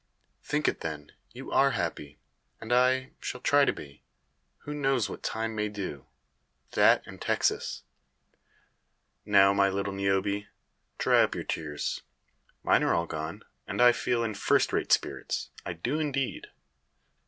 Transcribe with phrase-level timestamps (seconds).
[0.41, 1.11] "Think it, then.
[1.29, 2.17] You are happy,
[2.59, 4.01] and I shall try to be.
[4.65, 6.07] Who knows what time may do
[6.71, 7.83] that and Texas?
[9.25, 10.45] Now, my little Niobe,
[10.97, 12.01] dry up your tears.
[12.63, 15.51] Mine are all gone, and I feel in first rate spirits.
[15.67, 16.47] I do indeed."